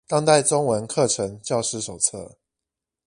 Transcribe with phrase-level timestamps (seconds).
[0.07, 2.35] 當代中文課程教師手冊